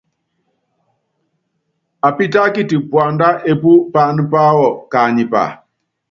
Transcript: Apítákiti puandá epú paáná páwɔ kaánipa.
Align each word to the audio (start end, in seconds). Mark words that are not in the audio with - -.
Apítákiti 2.07 2.75
puandá 2.89 3.27
epú 3.51 3.71
paáná 3.93 4.21
páwɔ 4.31 4.67
kaánipa. 4.91 5.41